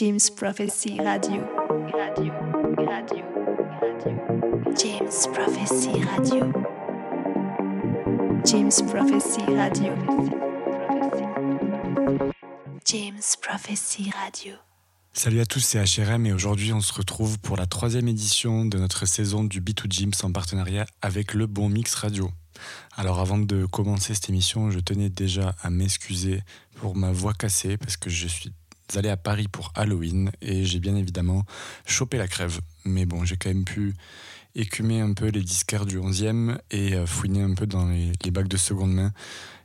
James 0.00 0.30
Prophecy 0.34 0.96
Radio. 0.98 1.42
Radio, 1.92 2.32
radio, 2.88 3.22
radio. 3.68 4.14
James 4.74 5.26
Prophecy 5.34 5.90
Radio. 6.02 6.52
James 8.46 8.80
Prophecy 8.90 9.42
Radio. 9.54 9.92
James 12.86 13.36
Prophecy 13.42 14.10
Radio. 14.10 14.54
Salut 15.12 15.40
à 15.40 15.44
tous, 15.44 15.60
c'est 15.60 15.78
HRM 15.78 16.24
et 16.24 16.32
aujourd'hui 16.32 16.72
on 16.72 16.80
se 16.80 16.94
retrouve 16.94 17.38
pour 17.38 17.58
la 17.58 17.66
troisième 17.66 18.08
édition 18.08 18.64
de 18.64 18.78
notre 18.78 19.04
saison 19.04 19.44
du 19.44 19.60
B2 19.60 19.84
James 19.90 20.12
en 20.22 20.32
partenariat 20.32 20.86
avec 21.02 21.34
le 21.34 21.46
Bon 21.46 21.68
Mix 21.68 21.94
Radio. 21.94 22.30
Alors 22.96 23.20
avant 23.20 23.36
de 23.36 23.66
commencer 23.66 24.14
cette 24.14 24.30
émission, 24.30 24.70
je 24.70 24.80
tenais 24.80 25.10
déjà 25.10 25.54
à 25.60 25.68
m'excuser 25.68 26.40
pour 26.76 26.96
ma 26.96 27.12
voix 27.12 27.34
cassée 27.34 27.76
parce 27.76 27.98
que 27.98 28.08
je 28.08 28.26
suis 28.26 28.50
allé 28.96 29.08
à 29.08 29.16
Paris 29.16 29.48
pour 29.48 29.72
Halloween 29.74 30.30
et 30.40 30.64
j'ai 30.64 30.78
bien 30.80 30.96
évidemment 30.96 31.44
chopé 31.86 32.18
la 32.18 32.28
crève. 32.28 32.60
Mais 32.84 33.06
bon, 33.06 33.24
j'ai 33.24 33.36
quand 33.36 33.48
même 33.50 33.64
pu 33.64 33.94
écumer 34.54 35.00
un 35.00 35.12
peu 35.12 35.28
les 35.28 35.42
disquaires 35.42 35.86
du 35.86 35.98
11e 35.98 36.58
et 36.70 36.94
euh, 36.94 37.06
fouiner 37.06 37.42
un 37.42 37.54
peu 37.54 37.66
dans 37.66 37.86
les, 37.88 38.12
les 38.24 38.30
bacs 38.30 38.48
de 38.48 38.56
seconde 38.56 38.92
main. 38.92 39.12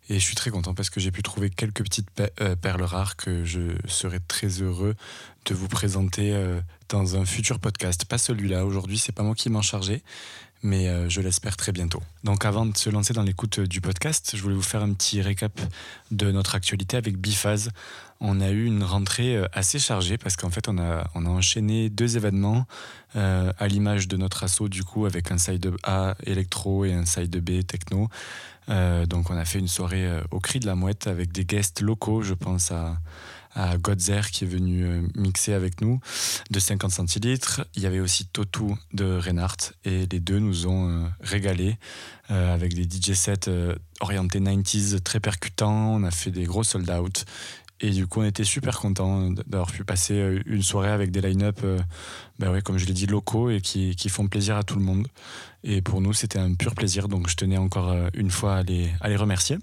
Et 0.10 0.16
je 0.20 0.24
suis 0.24 0.36
très 0.36 0.52
content 0.52 0.76
parce 0.76 0.92
que 0.92 1.00
j'ai 1.00 1.10
pu 1.10 1.24
trouver 1.24 1.50
quelques 1.50 1.82
petites 1.84 2.12
pe- 2.12 2.30
euh, 2.40 2.56
perles 2.56 2.84
rares 2.84 3.16
que 3.16 3.44
je 3.44 3.72
serai 3.88 4.20
très 4.20 4.48
heureux 4.62 4.94
de 5.48 5.54
vous 5.56 5.68
présenter 5.68 6.34
euh, 6.34 6.62
dans 6.90 7.16
un 7.16 7.26
futur 7.26 7.60
podcast. 7.60 8.06
Pas 8.06 8.20
celui-là, 8.20 8.66
aujourd'hui, 8.66 9.00
c'est 9.00 9.12
pas 9.12 9.24
moi 9.24 9.34
qui 9.34 9.50
m'en 9.50 9.64
chargeais, 9.64 10.04
mais 10.62 11.10
je 11.10 11.22
l'espère 11.22 11.58
très 11.58 11.72
bientôt. 11.72 12.02
Donc 12.24 12.44
avant 12.46 12.66
de 12.66 12.76
se 12.76 12.90
lancer 12.90 13.14
dans 13.14 13.22
l'écoute 13.24 13.60
du 13.60 13.82
podcast, 13.82 14.34
je 14.36 14.42
voulais 14.42 14.56
vous 14.56 14.64
faire 14.64 14.82
un 14.84 14.94
petit 14.94 15.22
récap 15.22 15.60
de 16.12 16.32
notre 16.32 16.56
actualité 16.56 16.98
avec 16.98 17.18
Bifaz. 17.18 17.70
On 18.22 18.40
a 18.40 18.50
eu 18.50 18.66
une 18.66 18.84
rentrée 18.84 19.36
euh, 19.36 19.48
assez 19.52 19.80
chargée 19.80 20.18
parce 20.18 20.38
qu'en 20.38 20.50
fait 20.50 20.68
on 20.70 20.78
a, 20.78 21.10
on 21.16 21.26
a 21.26 21.30
enchaîné 21.30 21.90
deux 21.90 22.16
événements 22.16 22.66
euh, 23.16 23.52
à 23.58 23.68
l'image 23.68 24.08
de 24.08 24.18
notre 24.18 24.44
assaut 24.44 24.70
du 24.70 24.84
coup 24.84 25.06
avec 25.06 25.32
un 25.32 25.38
side 25.38 25.72
A 25.84 26.16
électro 26.24 26.86
et 26.86 26.94
un 26.94 27.06
side 27.06 27.38
B 27.38 27.66
techno. 27.66 28.10
Euh, 28.70 29.06
donc 29.06 29.30
on 29.30 29.38
a 29.38 29.46
fait 29.46 29.60
une 29.60 29.68
soirée 29.68 30.10
au 30.32 30.40
cri 30.40 30.60
de 30.60 30.66
la 30.66 30.76
mouette 30.76 31.08
avec 31.08 31.32
des 31.32 31.46
guests 31.46 31.82
locaux, 31.82 32.22
je 32.24 32.34
pense 32.34 32.72
à, 32.72 32.98
à 33.54 33.78
Godzer 33.78 34.32
qui 34.32 34.46
est 34.46 34.48
venu 34.48 35.08
mixer 35.16 35.54
avec 35.54 35.82
nous 35.82 36.00
de 36.52 36.60
50 36.60 36.92
centilitres. 36.92 37.66
Il 37.76 37.84
y 37.84 37.86
avait 37.86 38.00
aussi 38.00 38.26
Totu 38.26 38.74
de 38.94 39.18
Reinhardt 39.18 39.74
et 39.84 40.06
les 40.06 40.20
deux 40.20 40.40
nous 40.40 40.68
ont 40.68 41.10
régalé 41.22 41.78
euh, 42.32 42.54
avec 42.54 42.74
des 42.74 42.84
DJ 42.84 43.14
sets 43.14 43.50
orientés 44.00 44.40
90s 44.40 45.02
très 45.02 45.20
percutants. 45.20 45.94
On 45.94 46.04
a 46.04 46.12
fait 46.12 46.32
des 46.32 46.46
gros 46.46 46.64
sold 46.64 46.90
out. 46.90 47.26
Et 47.82 47.90
du 47.92 48.08
coup, 48.08 48.22
on 48.22 48.24
était 48.24 48.46
super 48.46 48.80
contents 48.80 49.32
d'avoir 49.48 49.72
pu 49.72 49.84
passer 49.84 50.14
euh, 50.14 50.42
une 50.46 50.62
soirée 50.62 50.92
avec 50.92 51.12
des 51.12 51.22
line-up, 51.22 51.60
ben 52.40 52.52
ouais, 52.52 52.62
comme 52.62 52.78
je 52.78 52.86
l'ai 52.86 52.94
dit, 52.94 53.06
locaux 53.06 53.50
et 53.50 53.60
qui, 53.60 54.10
font 54.10 54.28
plaisir 54.28 54.56
à 54.56 54.64
tout 54.64 54.78
le 54.78 54.86
monde. 54.86 55.08
Et 55.64 55.82
pour 55.82 56.00
nous, 56.00 56.14
c'était 56.14 56.40
un 56.40 56.54
pur 56.54 56.74
plaisir. 56.74 57.10
Donc, 57.10 57.28
je 57.28 57.36
tenais 57.36 57.58
encore 57.58 57.90
euh, 57.90 58.08
une 58.14 58.32
fois 58.32 58.56
à 58.58 58.64
les, 58.64 58.92
à 59.02 59.10
les 59.10 59.18
remercier. 59.18 59.58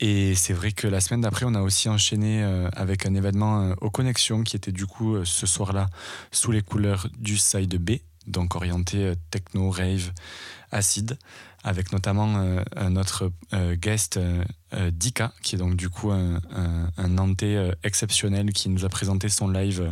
Et 0.00 0.34
c'est 0.34 0.52
vrai 0.52 0.72
que 0.72 0.86
la 0.86 1.00
semaine 1.00 1.22
d'après, 1.22 1.46
on 1.46 1.54
a 1.54 1.62
aussi 1.62 1.88
enchaîné 1.88 2.42
avec 2.72 3.06
un 3.06 3.14
événement 3.14 3.74
aux 3.80 3.90
connexions 3.90 4.42
qui 4.42 4.56
était 4.56 4.72
du 4.72 4.86
coup 4.86 5.24
ce 5.24 5.46
soir-là 5.46 5.86
sous 6.32 6.50
les 6.50 6.62
couleurs 6.62 7.06
du 7.16 7.38
side 7.38 7.76
B, 7.76 7.98
donc 8.26 8.56
orienté 8.56 9.12
techno, 9.30 9.70
rave, 9.70 10.12
acide, 10.72 11.16
avec 11.64 11.92
notamment 11.92 12.36
euh, 12.36 12.62
un 12.76 12.94
autre 12.96 13.32
euh, 13.54 13.74
guest, 13.74 14.18
euh, 14.18 14.44
Dika, 14.92 15.32
qui 15.42 15.56
est 15.56 15.58
donc 15.58 15.76
du 15.76 15.88
coup 15.88 16.10
un, 16.10 16.40
un, 16.98 17.34
exceptionnel 17.82 18.52
qui 18.52 18.68
nous 18.68 18.84
a 18.84 18.88
présenté 18.88 19.28
son 19.28 19.48
live 19.48 19.90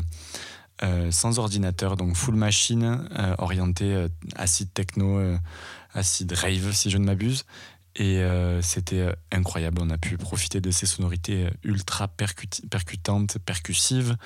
sans 1.10 1.38
ordinateur, 1.38 1.96
donc 1.96 2.16
full 2.16 2.34
machine, 2.34 3.08
orienté 3.38 4.08
acide 4.34 4.72
techno, 4.74 5.20
acide 5.94 6.32
rave 6.32 6.72
si 6.72 6.90
je 6.90 6.98
ne 6.98 7.04
m'abuse. 7.04 7.44
Et 7.94 8.20
c'était 8.62 9.14
incroyable. 9.30 9.80
On 9.80 9.90
a 9.90 9.98
pu 9.98 10.16
profiter 10.16 10.61
de 10.61 10.72
ces 10.72 10.86
sonorités 10.86 11.46
ultra 11.62 12.08
percutantes, 12.08 13.38
percussives 13.38 14.16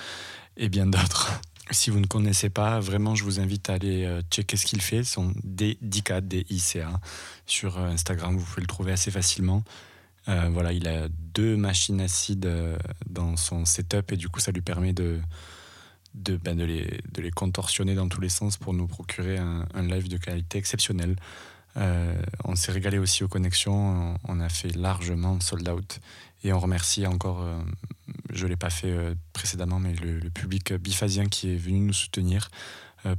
et 0.57 0.71
bien 0.71 0.87
d'autres. 0.87 1.43
Si 1.71 1.91
vous 1.91 1.99
ne 1.99 2.07
connaissez 2.07 2.49
pas, 2.49 2.79
vraiment, 2.79 3.17
je 3.17 3.25
vous 3.25 3.41
invite 3.41 3.69
à 3.71 3.75
aller 3.75 4.05
euh, 4.05 4.23
checker 4.31 4.57
ce 4.57 4.67
qu'il 4.67 4.81
fait. 4.81 5.03
Son 5.03 5.33
D-Dika, 5.43 6.21
D-I-C-A, 6.21 7.01
sur 7.47 7.79
euh, 7.79 7.89
Instagram. 7.89 8.37
Vous 8.37 8.45
pouvez 8.45 8.61
le 8.61 8.69
trouver 8.69 8.93
assez 8.93 9.11
facilement. 9.11 9.65
Euh, 10.29 10.49
voilà, 10.53 10.73
il 10.73 10.87
a 10.87 11.09
deux 11.35 11.57
machines 11.57 12.01
acides 12.01 12.49
dans 13.09 13.37
son 13.37 13.65
setup 13.65 14.13
et 14.13 14.17
du 14.17 14.29
coup, 14.29 14.41
ça 14.41 14.53
lui 14.53 14.61
permet 14.61 14.93
de, 14.93 15.21
ben, 16.15 16.57
de, 16.57 16.65
les, 16.65 17.01
de 17.13 17.23
les 17.23 17.31
contorsionner 17.31 17.95
dans 17.95 18.09
tous 18.09 18.21
les 18.21 18.29
sens 18.29 18.57
pour 18.57 18.73
nous 18.73 18.87
procurer 18.87 19.39
un 19.39 19.83
live 19.83 20.09
de 20.09 20.17
qualité 20.17 20.59
exceptionnelle. 20.59 21.17
Euh, 21.77 22.15
on 22.45 22.57
s'est 22.57 22.73
régalé 22.73 22.99
aussi 22.99 23.25
aux 23.25 23.29
connexions, 23.29 24.17
on 24.25 24.41
a 24.41 24.49
fait 24.49 24.75
largement 24.75 25.39
sold 25.41 25.69
out 25.69 26.01
et 26.43 26.53
on 26.53 26.59
remercie 26.59 27.07
encore, 27.07 27.43
euh, 27.43 27.59
je 28.33 28.45
ne 28.45 28.51
l'ai 28.51 28.57
pas 28.57 28.71
fait 28.71 28.91
euh, 28.91 29.15
précédemment, 29.33 29.79
mais 29.79 29.95
le, 29.95 30.31
public 30.31 30.73
bifasien 30.75 31.27
qui 31.27 31.53
est 31.53 31.57
venu 31.57 31.81
nous 31.81 31.93
soutenir 31.93 32.51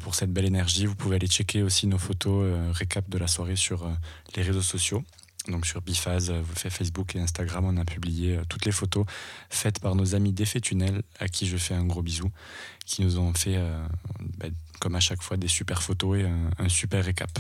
pour 0.02 0.16
cette 0.16 0.34
belle 0.34 0.46
énergie. 0.46 0.86
Vous 0.86 0.96
pouvez 0.96 1.16
aller 1.16 1.28
checker 1.28 1.64
aussi 1.64 1.88
nos 1.88 1.98
photos 1.98 2.46
récap 2.74 3.10
de 3.10 3.18
la 3.18 3.28
soirée 3.28 3.56
sur 3.56 3.90
les 4.36 4.44
réseaux 4.44 4.62
sociaux. 4.62 5.02
Donc 5.48 5.66
sur 5.66 5.82
Bifaz, 5.82 6.30
Facebook 6.70 7.16
et 7.16 7.22
Instagram, 7.22 7.64
on 7.66 7.78
a 7.78 7.86
publié 7.86 8.38
toutes 8.50 8.66
les 8.66 8.74
photos 8.74 9.06
faites 9.50 9.80
par 9.80 9.96
nos 9.96 10.14
amis 10.14 10.34
d'Effet 10.34 10.60
Tunnel, 10.60 11.04
à 11.20 11.30
qui 11.30 11.48
je 11.48 11.56
fais 11.56 11.74
un 11.74 11.86
gros 11.86 12.02
bisou, 12.02 12.30
qui 12.86 13.02
nous 13.02 13.18
ont 13.18 13.34
fait, 13.34 13.58
ben, 14.38 14.52
comme 14.82 14.96
à 14.96 15.00
chaque 15.00 15.22
fois, 15.22 15.38
des 15.38 15.48
super 15.48 15.82
photos 15.82 16.20
et 16.20 16.24
un, 16.26 16.50
un 16.60 16.68
super 16.68 17.06
récap. 17.06 17.40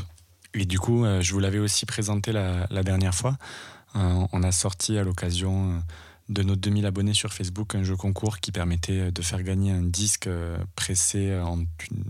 Et 0.54 0.66
du 0.66 0.80
coup, 0.80 1.06
euh, 1.06 1.22
je 1.22 1.34
vous 1.34 1.40
l'avais 1.40 1.60
aussi 1.60 1.86
présenté 1.86 2.32
la, 2.32 2.68
dernière 2.84 3.14
fois. 3.14 3.38
Euh, 3.96 4.26
on 4.32 4.44
a 4.44 4.52
sorti 4.52 4.98
à 4.98 5.04
l'occasion 5.04 5.72
euh, 5.72 5.80
de 6.30 6.44
nos 6.44 6.56
2000 6.56 6.86
abonnés 6.86 7.14
sur 7.14 7.34
Facebook 7.34 7.76
un 7.76 7.84
jeu 7.84 7.96
concours 7.96 8.40
qui 8.40 8.52
permettait 8.52 9.12
de 9.12 9.22
faire 9.22 9.44
gagner 9.44 9.72
un 9.72 9.84
disque 9.84 10.30
pressé 10.76 11.38
en 11.40 11.60
une- 11.60 12.04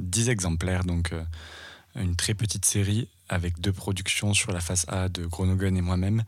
10 0.00 0.28
exemplaires, 0.28 0.84
donc 0.84 1.12
une 1.96 2.14
très 2.14 2.34
petite 2.34 2.64
série 2.64 3.08
avec 3.28 3.60
deux 3.60 3.72
productions 3.72 4.32
sur 4.32 4.52
la 4.52 4.60
face 4.60 4.86
A 4.88 5.08
de 5.08 5.26
Gronogun 5.26 5.74
et 5.74 5.80
moi-même, 5.80 6.22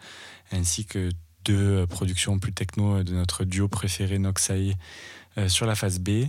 ainsi 0.50 0.86
que 0.86 1.10
deux 1.44 1.86
productions 1.86 2.38
plus 2.40 2.52
techno 2.52 3.04
de 3.04 3.14
notre 3.14 3.44
duo 3.44 3.68
préféré 3.68 4.18
Noxai 4.18 4.76
sur 5.46 5.66
la 5.66 5.76
face 5.76 6.00
B. 6.00 6.26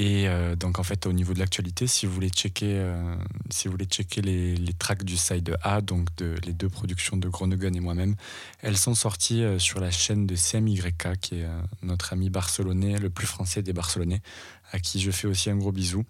Et 0.00 0.28
euh, 0.28 0.54
donc 0.54 0.78
en 0.78 0.84
fait 0.84 1.06
au 1.06 1.12
niveau 1.12 1.34
de 1.34 1.40
l'actualité, 1.40 1.88
si 1.88 2.06
vous 2.06 2.12
voulez 2.12 2.28
checker, 2.28 2.78
euh, 2.78 3.16
si 3.50 3.66
vous 3.66 3.72
voulez 3.72 3.84
checker 3.84 4.22
les, 4.22 4.54
les 4.54 4.72
tracks 4.72 5.02
du 5.02 5.16
side 5.16 5.56
A, 5.62 5.80
donc 5.80 6.06
de, 6.18 6.36
les 6.46 6.52
deux 6.52 6.68
productions 6.68 7.16
de 7.16 7.28
Gronogun 7.28 7.72
et 7.74 7.80
moi-même, 7.80 8.14
elles 8.62 8.76
sont 8.76 8.94
sorties 8.94 9.42
euh, 9.42 9.58
sur 9.58 9.80
la 9.80 9.90
chaîne 9.90 10.24
de 10.24 10.36
CMYK, 10.36 11.18
qui 11.20 11.40
est 11.40 11.46
notre 11.82 12.12
ami 12.12 12.30
barcelonais, 12.30 12.98
le 12.98 13.10
plus 13.10 13.26
français 13.26 13.60
des 13.60 13.72
Barcelonais, 13.72 14.22
à 14.70 14.78
qui 14.78 15.00
je 15.00 15.10
fais 15.10 15.26
aussi 15.26 15.50
un 15.50 15.56
gros 15.56 15.72
bisou. 15.72 16.04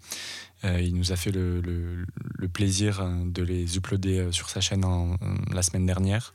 Euh, 0.65 0.81
il 0.81 0.93
nous 0.95 1.11
a 1.11 1.15
fait 1.15 1.31
le, 1.31 2.05
plaisir 2.53 2.99
euh, 3.01 3.13
de 3.25 3.43
les 3.43 3.77
uploader 3.77 4.19
euh, 4.19 4.31
sur 4.31 4.49
sa 4.49 4.59
chaîne 4.59 4.83
en- 4.83 5.15
la 5.53 5.61
semaine 5.61 5.85
dernière. 5.85 6.33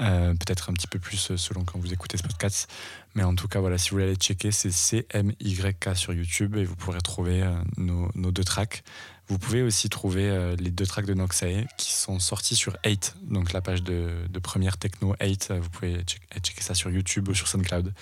Euh, 0.00 0.34
Peut-être 0.34 0.70
un 0.70 0.72
petit 0.74 0.86
peu 0.86 0.98
plus 0.98 1.30
euh, 1.32 1.36
selon 1.36 1.64
quand 1.64 1.78
vous 1.78 1.92
écoutez 1.92 2.16
ce 2.16 2.22
podcast. 2.22 2.70
Mais 3.14 3.22
en 3.24 3.34
tout 3.34 3.48
cas, 3.48 3.58
voilà, 3.60 3.76
si 3.78 3.90
vous 3.90 3.96
voulez 3.96 4.04
aller 4.06 4.14
checker, 4.16 4.52
c'est 4.52 4.70
CMYK 4.70 5.96
sur 5.96 6.12
YouTube 6.12 6.54
et 6.56 6.64
vous 6.64 6.76
pourrez 6.76 7.00
trouver 7.00 7.42
euh, 7.42 7.54
nos, 7.78 8.10
deux 8.30 8.44
tracks. 8.44 8.84
Vous 9.28 9.38
pouvez 9.38 9.62
aussi 9.62 9.88
trouver 9.88 10.28
euh, 10.28 10.54
les 10.56 10.70
deux 10.70 10.86
tracks 10.86 11.06
de 11.06 11.14
Noxae 11.14 11.66
qui 11.78 11.92
sont 11.92 12.20
sortis 12.20 12.54
sur 12.54 12.76
8, 12.84 13.16
donc 13.22 13.52
la 13.52 13.60
page 13.62 13.82
de, 13.82 14.12
première 14.42 14.76
techno 14.76 15.16
8. 15.20 15.48
euh, 15.50 15.60
Vous 15.60 15.70
pouvez 15.70 15.96
check- 16.04 16.20
checker 16.42 16.62
ça 16.62 16.74
sur 16.74 16.90
YouTube 16.90 17.28
ou 17.28 17.34
sur 17.34 17.48
SoundCloud. 17.48 17.92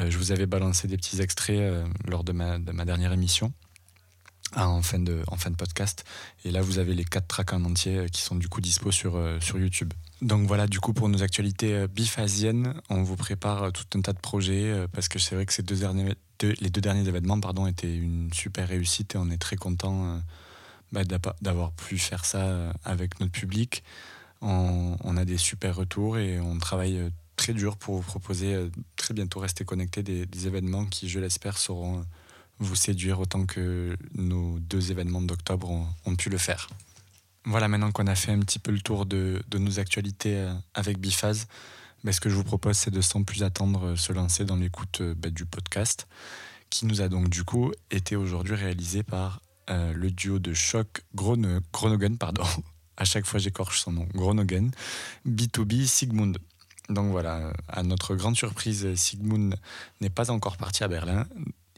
Euh, 0.00 0.10
je 0.10 0.18
vous 0.18 0.32
avais 0.32 0.46
balancé 0.46 0.88
des 0.88 0.96
petits 0.96 1.20
extraits 1.20 1.60
euh, 1.60 1.86
lors 2.08 2.24
de 2.24 2.32
ma 2.32 2.58
dernière 2.58 3.12
émission 3.12 3.52
ah, 4.58 4.70
en, 4.70 4.80
fin 4.80 4.98
de, 4.98 5.22
podcast. 5.56 6.04
Et 6.46 6.50
là, 6.50 6.62
vous 6.62 6.78
avez 6.78 6.94
les 6.94 7.04
quatre 7.04 7.28
tracks 7.28 7.52
en 7.52 7.62
entier 7.64 7.98
euh, 7.98 8.08
qui 8.08 8.22
sont 8.22 8.36
du 8.36 8.48
coup 8.48 8.62
dispo 8.62 8.90
sur, 8.90 9.16
euh, 9.16 9.38
sur 9.38 9.58
YouTube. 9.58 9.92
Donc 10.22 10.48
voilà, 10.48 10.66
du 10.66 10.80
coup, 10.80 10.94
pour 10.94 11.10
nos 11.10 11.22
actualités 11.22 11.74
euh, 11.74 11.86
bifasiennes, 11.86 12.72
on 12.88 13.02
vous 13.02 13.16
prépare 13.16 13.70
tout 13.72 13.84
un 13.98 14.00
tas 14.00 14.14
de 14.14 14.18
projets 14.18 14.86
parce 14.92 15.08
que 15.08 15.18
c'est 15.18 15.34
vrai 15.34 15.44
que 15.44 15.52
ces 15.52 15.62
deux 15.62 15.76
derniers, 15.76 16.14
les 16.40 16.70
deux 16.70 16.80
derniers 16.80 17.06
événements 17.06 17.38
pardon, 17.38 17.66
étaient 17.66 17.94
une 17.94 18.32
super 18.32 18.66
réussite 18.66 19.14
et 19.14 19.18
on 19.18 19.30
est 19.30 19.36
très 19.36 19.56
content 19.56 20.22
bah, 20.90 21.02
d'avoir 21.42 21.72
pu 21.72 21.98
faire 21.98 22.24
ça 22.24 22.72
avec 22.82 23.20
notre 23.20 23.32
public. 23.32 23.84
On, 24.40 25.16
a 25.18 25.24
des 25.26 25.38
super 25.38 25.76
retours 25.76 26.18
et 26.18 26.40
on 26.40 26.58
travaille 26.58 27.10
très 27.36 27.52
dur 27.52 27.76
pour 27.76 27.96
vous 27.96 28.02
proposer 28.02 28.70
très 28.96 29.12
bientôt 29.12 29.40
rester 29.40 29.64
connecté 29.64 30.02
des, 30.02 30.24
des 30.26 30.46
événements 30.46 30.86
qui, 30.86 31.08
je 31.08 31.20
l'espère, 31.20 31.58
sauront 31.58 32.00
euh, 32.00 32.02
vous 32.58 32.76
séduire 32.76 33.20
autant 33.20 33.44
que 33.46 33.96
nos 34.14 34.58
deux 34.60 34.90
événements 34.90 35.22
d'octobre 35.22 35.70
ont, 36.04 36.16
pu 36.16 36.30
le 36.30 36.38
faire. 36.38 36.68
Voilà, 37.44 37.68
maintenant 37.68 37.92
qu'on 37.92 38.06
a 38.06 38.14
fait 38.14 38.32
un 38.32 38.40
petit 38.40 38.58
peu 38.58 38.72
le 38.72 38.80
tour 38.80 39.06
de, 39.06 39.42
nos 39.54 39.78
actualités 39.78 40.36
euh, 40.36 40.54
avec 40.74 40.98
Bifaz, 40.98 41.46
ben, 42.04 42.12
ce 42.12 42.20
que 42.20 42.28
je 42.28 42.34
vous 42.34 42.44
propose, 42.44 42.76
c'est 42.76 42.90
de 42.90 43.00
sans 43.00 43.22
plus 43.22 43.42
attendre 43.42 43.88
euh, 43.88 43.96
se 43.96 44.12
lancer 44.12 44.44
dans 44.44 44.56
l'écoute 44.56 45.00
euh, 45.00 45.14
ben, 45.16 45.30
du 45.30 45.44
podcast 45.44 46.06
qui 46.70 46.86
nous 46.86 47.00
a 47.00 47.08
donc 47.08 47.28
du 47.28 47.44
coup 47.44 47.72
été 47.90 48.16
aujourd'hui 48.16 48.56
réalisé 48.56 49.02
par 49.04 49.40
le 49.68 50.10
duo 50.10 50.38
de 50.38 50.52
choc 50.52 51.02
Gronogan, 51.14 52.18
pardon. 52.18 52.44
à 52.96 53.04
chaque 53.04 53.26
fois 53.26 53.38
j'écorche 53.38 53.80
son 53.80 53.92
nom, 53.92 54.08
Gronogan, 54.14 54.70
B2B 55.26 55.86
Sigmund. 55.86 56.38
Donc 56.88 57.10
voilà, 57.10 57.52
à 57.68 57.82
notre 57.82 58.14
grande 58.16 58.36
surprise, 58.36 58.94
Sigmund 58.94 59.56
n'est 60.00 60.10
pas 60.10 60.30
encore 60.30 60.56
parti 60.56 60.82
à 60.84 60.88
Berlin. 60.88 61.26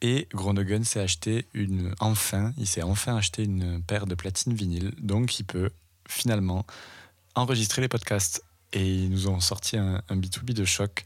Et 0.00 0.28
Gronogan 0.32 0.84
s'est 0.84 1.00
acheté 1.00 1.46
une, 1.54 1.94
enfin, 1.98 2.52
il 2.56 2.66
s'est 2.66 2.82
enfin 2.82 3.16
acheté 3.16 3.44
une 3.44 3.82
paire 3.82 4.06
de 4.06 4.14
platines 4.14 4.54
vinyle, 4.54 4.92
donc 4.98 5.40
il 5.40 5.44
peut 5.44 5.70
finalement 6.08 6.64
enregistrer 7.34 7.82
les 7.82 7.88
podcasts. 7.88 8.44
Et 8.72 8.86
ils 8.86 9.10
nous 9.10 9.28
ont 9.28 9.40
sorti 9.40 9.78
un, 9.78 10.02
B2B 10.10 10.52
de 10.52 10.64
choc. 10.64 11.04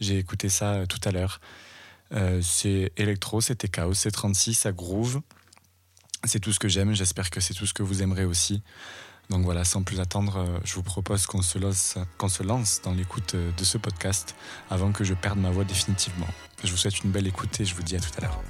J'ai 0.00 0.18
écouté 0.18 0.48
ça 0.48 0.72
euh, 0.72 0.86
tout 0.86 0.98
à 1.04 1.12
l'heure. 1.12 1.40
Euh, 2.12 2.40
c'est 2.42 2.92
électro, 2.96 3.40
c'était 3.40 3.68
chaos, 3.68 3.94
c'est 3.94 4.10
36, 4.10 4.54
ça 4.54 4.72
groove. 4.72 5.20
C'est 6.24 6.40
tout 6.40 6.52
ce 6.52 6.58
que 6.58 6.68
j'aime, 6.68 6.92
j'espère 6.94 7.30
que 7.30 7.40
c'est 7.40 7.54
tout 7.54 7.66
ce 7.66 7.74
que 7.74 7.82
vous 7.82 8.02
aimerez 8.02 8.24
aussi. 8.24 8.62
Donc 9.30 9.44
voilà, 9.44 9.64
sans 9.64 9.82
plus 9.82 10.00
attendre, 10.00 10.38
euh, 10.38 10.58
je 10.64 10.74
vous 10.74 10.82
propose 10.82 11.26
qu'on 11.26 11.42
se 11.42 11.58
lance 11.58 12.80
dans 12.82 12.92
l'écoute 12.92 13.36
de 13.36 13.64
ce 13.64 13.78
podcast 13.78 14.34
avant 14.70 14.90
que 14.92 15.04
je 15.04 15.14
perde 15.14 15.38
ma 15.38 15.50
voix 15.50 15.64
définitivement. 15.64 16.28
Je 16.64 16.70
vous 16.70 16.76
souhaite 16.78 17.00
une 17.04 17.10
belle 17.10 17.26
écoute 17.26 17.60
et 17.60 17.64
je 17.64 17.74
vous 17.74 17.82
dis 17.82 17.94
à 17.94 18.00
tout 18.00 18.10
à 18.18 18.22
l'heure. 18.22 18.40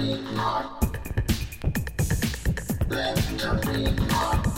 Let 0.00 0.08
me 0.08 0.16
not. 4.08 4.49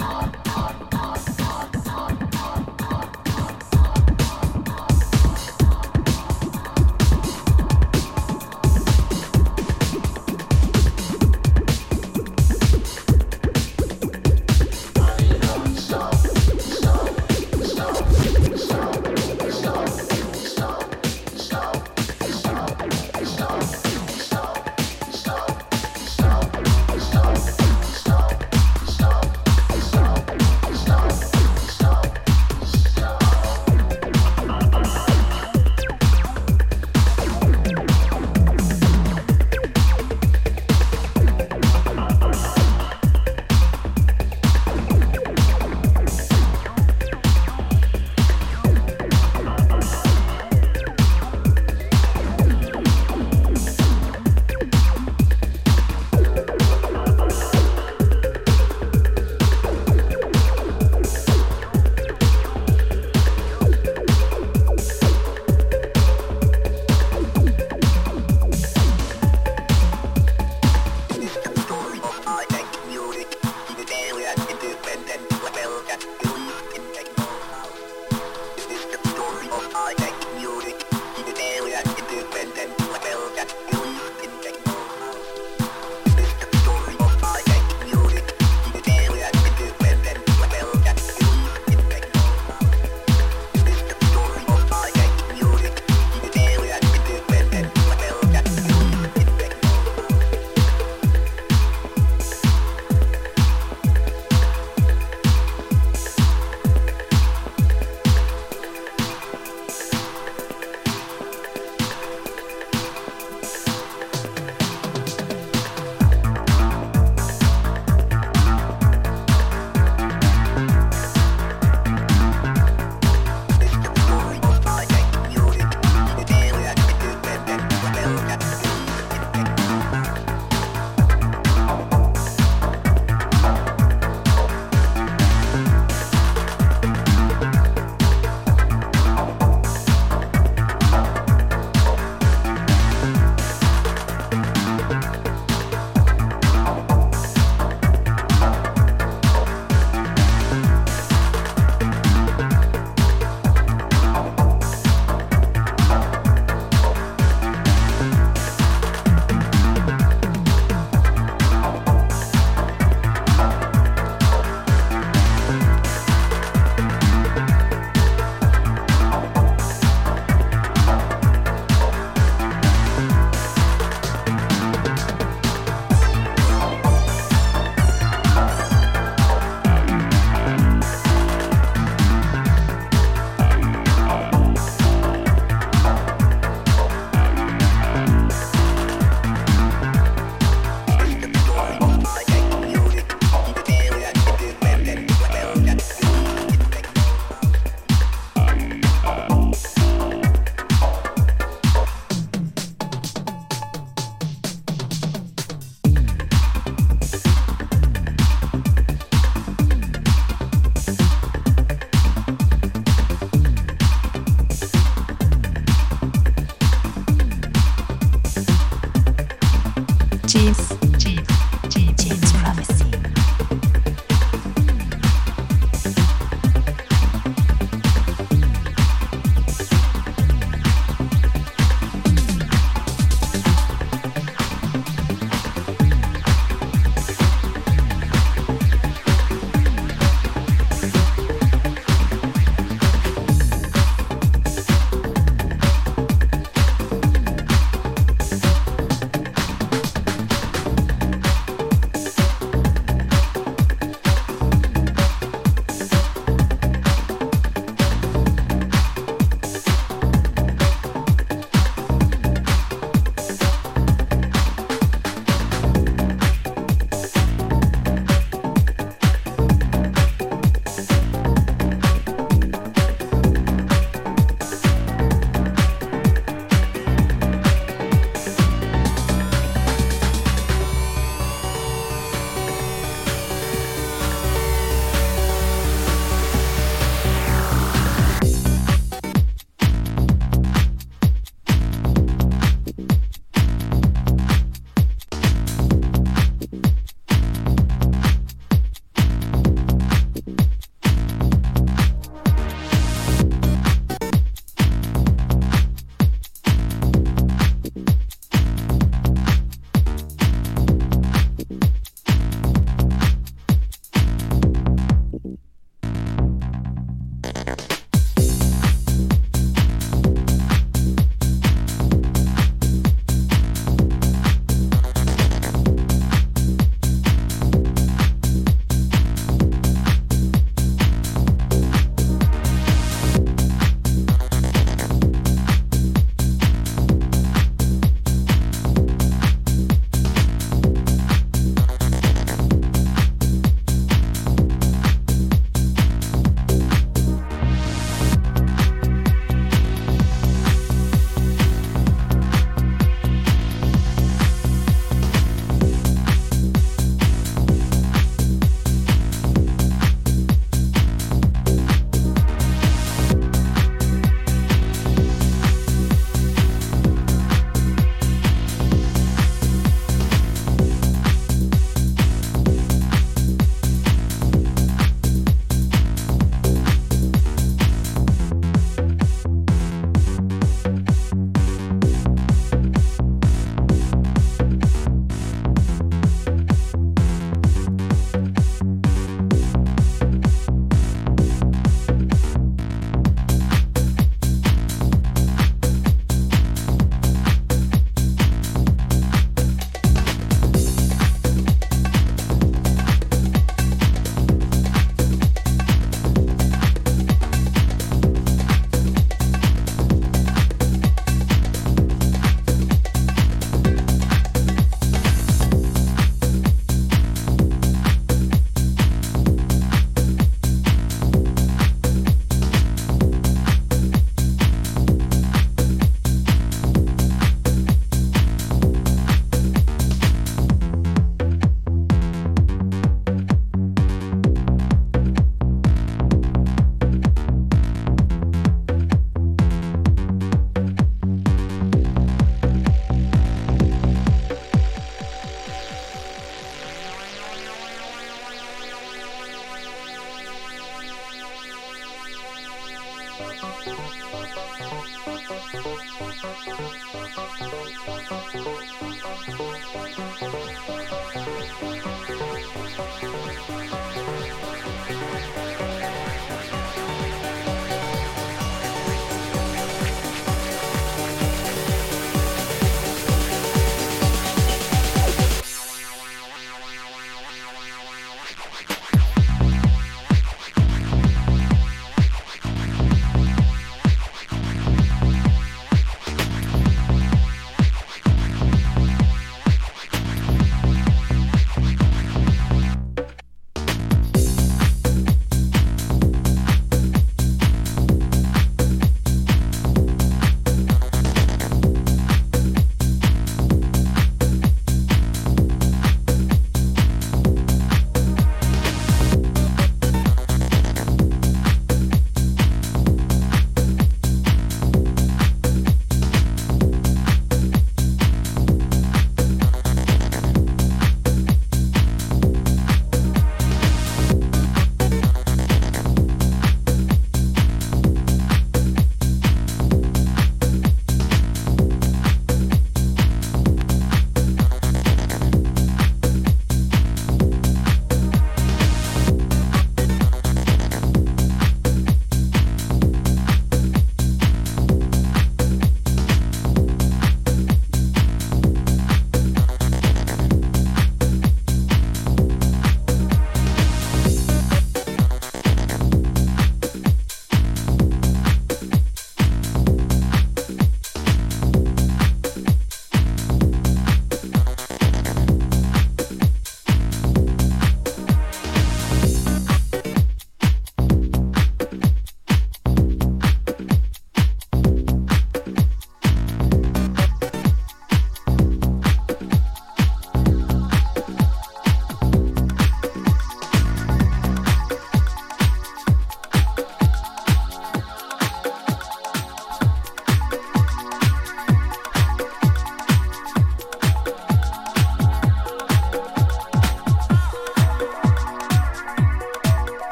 energies. 220.34 220.91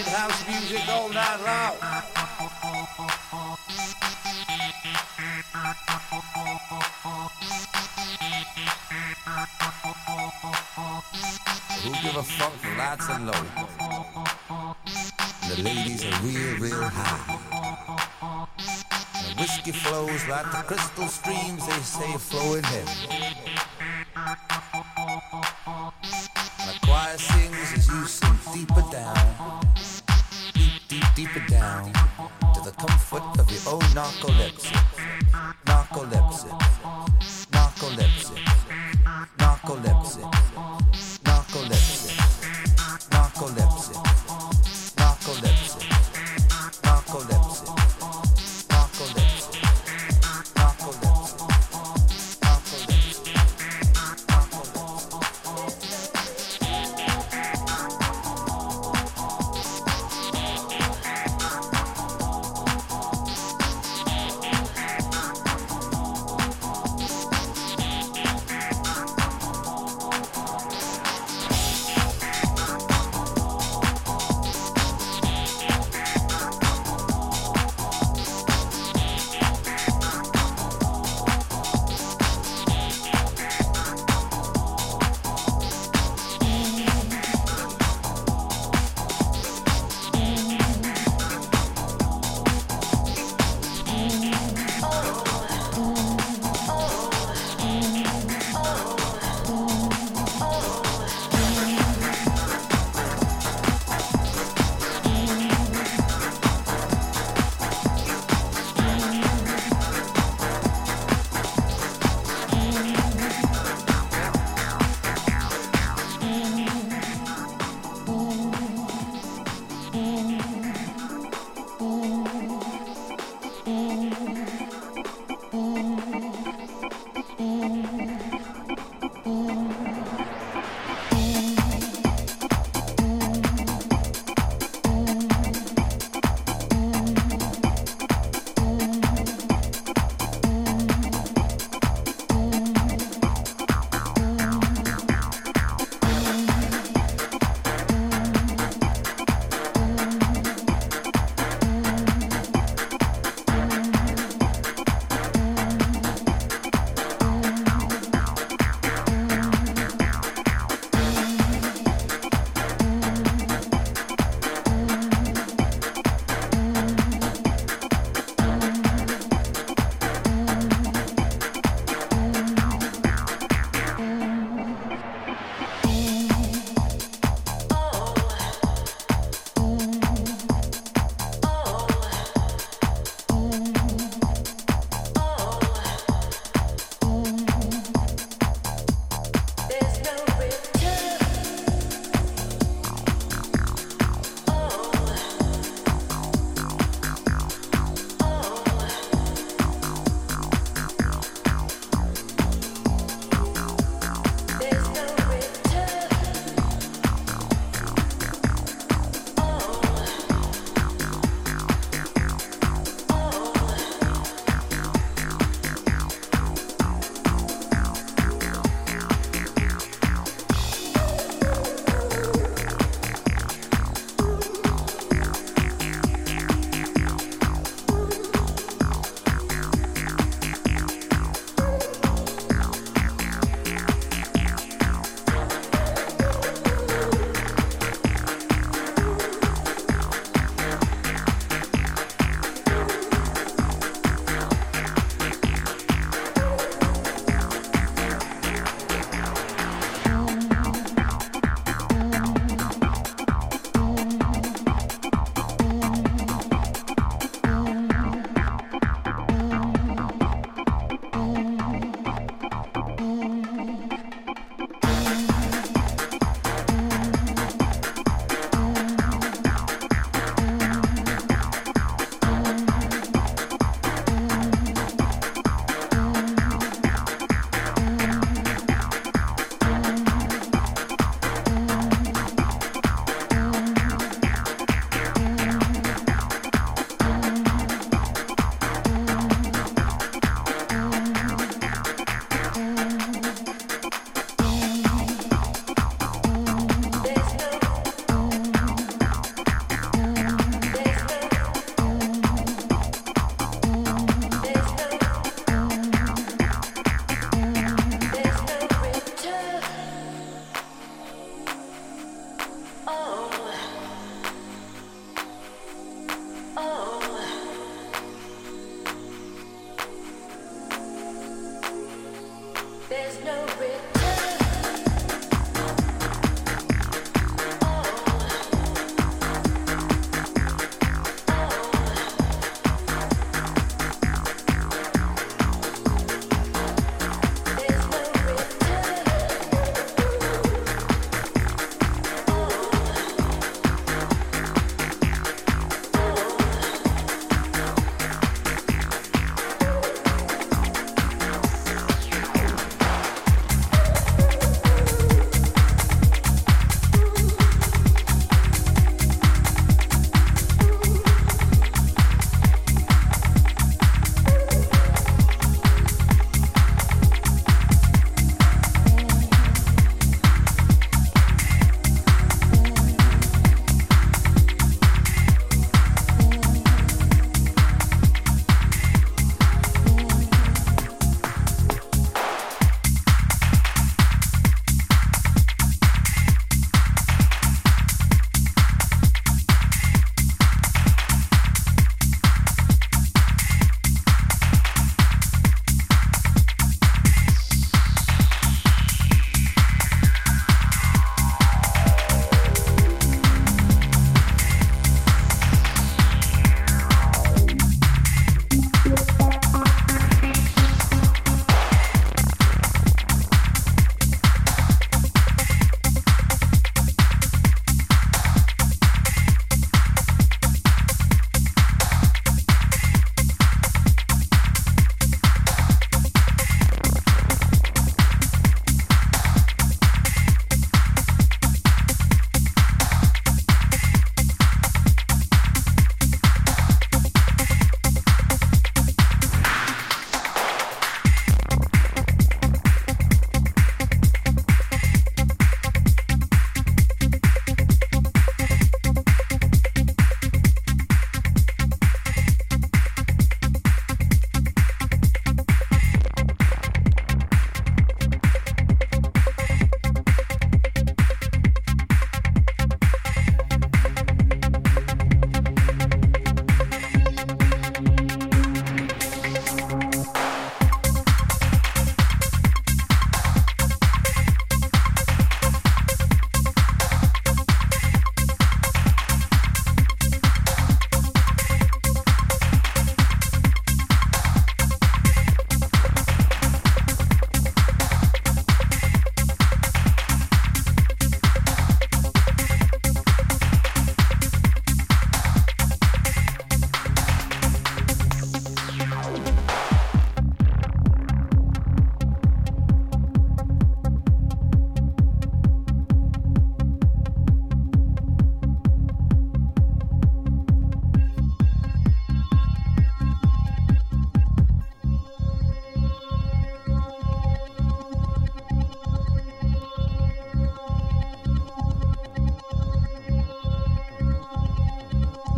House 0.00 0.48
music 0.48 0.88
all 0.88 1.08
night 1.10 1.38
long. 1.44 1.76
Who 11.82 11.90
give 12.02 12.16
a 12.16 12.22
fuck? 12.22 12.52
The 12.62 12.68
lights 12.78 13.08
are 13.10 13.20
low. 13.20 13.44
The 15.48 15.62
ladies 15.62 16.04
are 16.06 16.22
real, 16.22 16.56
real 16.58 16.82
high. 16.82 17.38
The 19.28 19.34
whiskey 19.40 19.72
flows 19.72 20.26
like 20.26 20.50
the 20.52 20.62
crystal 20.66 21.08
streams 21.08 21.66
they 21.66 21.80
say 21.80 22.16
flow 22.16 22.54
in 22.54 22.64
heaven. 22.64 23.31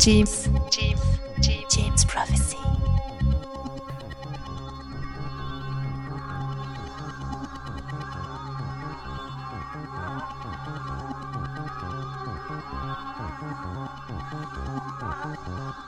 James, 0.05 0.51
James, 0.71 1.01
James, 1.41 1.75
James 1.75 2.05
Prophecy. 2.05 2.59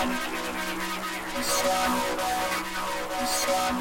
sun, 0.00 0.08
the 1.36 1.42
sun, 3.26 3.76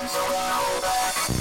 the 0.00 0.08
sun, 0.08 1.37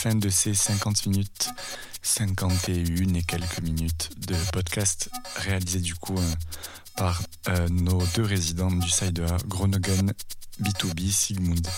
fin 0.00 0.14
de 0.14 0.30
ces 0.30 0.54
50 0.54 1.08
minutes, 1.08 1.50
51 2.00 3.14
et 3.16 3.22
quelques 3.22 3.60
minutes 3.60 4.08
de 4.16 4.34
podcast 4.50 5.10
réalisé 5.36 5.80
du 5.80 5.94
coup 5.94 6.16
euh, 6.16 6.32
par 6.96 7.20
euh, 7.48 7.68
nos 7.68 8.02
deux 8.14 8.22
résidents 8.22 8.70
du 8.70 8.88
side 8.88 9.20
A, 9.20 9.36
Groningen 9.46 10.14
B2B 10.58 11.10
Sigmund. 11.10 11.68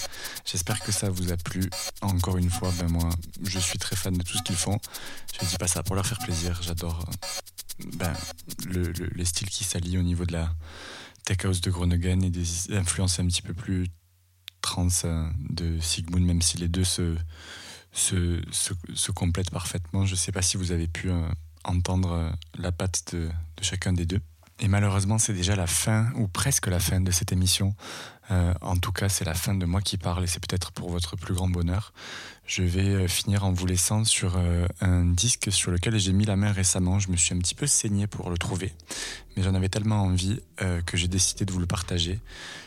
J'espère 0.44 0.78
que 0.78 0.92
ça 0.92 1.10
vous 1.10 1.32
a 1.32 1.36
plu. 1.36 1.68
Encore 2.00 2.36
une 2.38 2.48
fois, 2.48 2.72
ben 2.78 2.88
moi, 2.92 3.10
je 3.42 3.58
suis 3.58 3.80
très 3.80 3.96
fan 3.96 4.16
de 4.16 4.22
tout 4.22 4.38
ce 4.38 4.42
qu'ils 4.44 4.54
font. 4.54 4.78
Je 5.36 5.44
ne 5.44 5.50
dis 5.50 5.56
pas 5.56 5.66
ça 5.66 5.82
pour 5.82 5.96
leur 5.96 6.06
faire 6.06 6.20
plaisir. 6.20 6.60
J'adore 6.62 7.04
euh, 7.08 7.84
ben, 7.96 8.12
le, 8.68 8.84
le, 8.84 9.10
les 9.16 9.24
styles 9.24 9.50
qui 9.50 9.64
s'allient 9.64 9.98
au 9.98 10.04
niveau 10.04 10.26
de 10.26 10.34
la 10.34 10.54
tech 11.24 11.38
house 11.44 11.60
de 11.60 11.72
Groningen 11.72 12.22
et 12.22 12.30
des 12.30 12.72
influences 12.72 13.18
un 13.18 13.26
petit 13.26 13.42
peu 13.42 13.52
plus 13.52 13.88
trans 14.60 14.86
de 15.50 15.80
Sigmund, 15.80 16.24
même 16.24 16.40
si 16.40 16.56
les 16.56 16.68
deux 16.68 16.84
se, 16.84 17.16
se, 17.92 18.40
se, 18.50 19.12
parfaitement. 19.50 20.06
Je 20.06 20.12
ne 20.12 20.16
sais 20.16 20.32
pas 20.32 20.42
si 20.42 20.56
vous 20.56 20.72
avez 20.72 20.88
pu 20.88 21.10
euh, 21.10 21.28
entendre 21.64 22.12
euh, 22.12 22.30
la 22.58 22.72
patte 22.72 23.14
de, 23.14 23.30
chacun 23.60 23.92
des 23.92 24.06
deux. 24.06 24.20
Et 24.60 24.68
malheureusement, 24.68 25.18
c'est 25.18 25.32
déjà 25.32 25.56
la 25.56 25.66
fin, 25.66 26.10
ou 26.16 26.28
presque 26.28 26.68
la 26.68 26.78
fin 26.78 27.00
de 27.00 27.10
cette 27.10 27.32
émission. 27.32 27.74
Euh, 28.30 28.54
en 28.60 28.76
tout 28.76 28.92
cas, 28.92 29.08
c'est 29.08 29.24
la 29.24 29.34
fin 29.34 29.54
de 29.54 29.66
moi 29.66 29.80
qui 29.80 29.98
parle, 29.98 30.24
et 30.24 30.26
c'est 30.26 30.40
peut-être 30.40 30.72
pour 30.72 30.90
votre 30.90 31.16
plus 31.16 31.34
grand 31.34 31.48
bonheur. 31.48 31.92
Je 32.46 32.62
vais 32.62 33.08
finir 33.08 33.44
en 33.44 33.52
vous 33.52 33.66
laissant 33.66 34.04
sur 34.04 34.36
un 34.80 35.04
disque 35.04 35.50
sur 35.52 35.70
lequel 35.70 35.98
j'ai 35.98 36.12
mis 36.12 36.24
la 36.24 36.36
main 36.36 36.52
récemment. 36.52 36.98
Je 36.98 37.10
me 37.10 37.16
suis 37.16 37.34
un 37.34 37.38
petit 37.38 37.54
peu 37.54 37.66
saigné 37.66 38.06
pour 38.06 38.30
le 38.30 38.36
trouver, 38.36 38.72
mais 39.36 39.42
j'en 39.42 39.54
avais 39.54 39.68
tellement 39.68 40.02
envie 40.02 40.40
que 40.84 40.96
j'ai 40.96 41.08
décidé 41.08 41.44
de 41.44 41.52
vous 41.52 41.60
le 41.60 41.66
partager. 41.66 42.20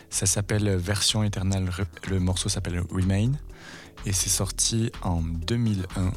Ça 0.09 0.25
s'appelle 0.25 0.75
Version 0.77 1.23
éternelle, 1.23 1.69
le 2.07 2.19
morceau 2.19 2.47
s'appelle 2.47 2.81
Remain, 2.89 3.33
et 4.05 4.13
c'est 4.13 4.29
sorti 4.29 4.91
en 5.01 5.21
2001. 5.21 6.11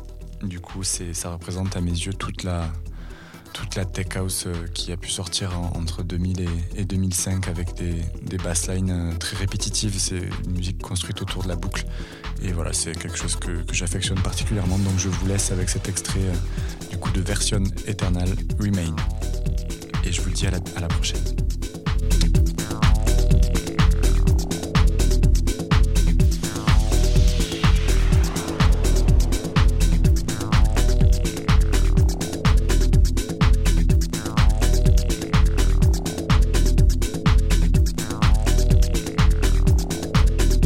Du 0.46 0.60
coup, 0.60 0.84
ça 0.84 1.30
représente 1.30 1.76
à 1.76 1.80
mes 1.80 1.90
yeux 1.90 2.14
toute 2.14 2.42
la, 2.42 2.70
toute 3.52 3.74
la 3.74 3.84
tech 3.84 4.16
house 4.16 4.46
qui 4.74 4.92
a 4.92 4.96
pu 4.96 5.10
sortir 5.10 5.58
en, 5.58 5.76
entre 5.76 6.02
2000 6.02 6.40
et, 6.40 6.48
et, 6.76 6.84
2005 6.84 7.48
avec 7.48 7.74
des, 7.74 7.94
des 8.22 8.36
basslines 8.36 9.16
très 9.18 9.36
répétitives. 9.36 9.98
C'est 9.98 10.28
une 10.44 10.52
musique 10.52 10.78
construite 10.80 11.20
autour 11.22 11.42
de 11.42 11.48
la 11.48 11.56
boucle. 11.56 11.84
Et 12.42 12.52
voilà, 12.52 12.72
c'est 12.72 12.92
quelque 12.92 13.16
chose 13.16 13.36
que, 13.36 13.62
que 13.62 13.74
j'affectionne 13.74 14.20
particulièrement. 14.20 14.78
Donc 14.78 14.98
je 14.98 15.08
vous 15.08 15.26
laisse 15.26 15.50
avec 15.50 15.68
cet 15.68 15.88
extrait 15.88 16.20
euh, 16.20 16.88
du 16.90 16.98
coup 16.98 17.10
de 17.10 17.20
Version 17.20 17.64
Eternal 17.86 18.28
Remain. 18.60 18.94
Et 20.04 20.12
je 20.12 20.20
vous 20.20 20.30
dis 20.30 20.46
à 20.46 20.52
la, 20.52 20.58
à 20.76 20.80
la 20.80 20.88
prochaine. 20.88 21.24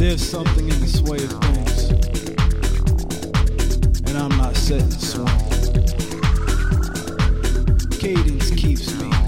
There's 0.03 0.29
something 0.29 0.67
in 0.67 0.79
the 0.81 0.87
sway 0.87 1.15
of 1.15 1.31
things, 1.31 1.91
and 4.05 4.17
I'm 4.17 4.37
not 4.37 4.53
set 4.53 4.81
in 4.81 4.91
swing. 4.91 5.27
Cadence 7.89 8.51
keeps 8.51 8.93
me. 8.99 9.22